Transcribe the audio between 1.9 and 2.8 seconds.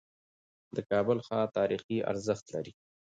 ارزښت لري.